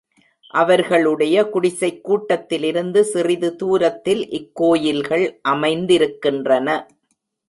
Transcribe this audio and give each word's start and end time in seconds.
அவர்களுடைய 0.49 1.43
குடிசைக் 1.43 2.03
கூட்டத்திலிருந்து, 2.03 3.03
சிறிது 3.03 3.55
தூரத்தில் 3.55 4.29
இக் 4.29 4.55
கோயில்கள் 4.55 5.39
அமைந்திருக்கின்றன. 5.41 6.87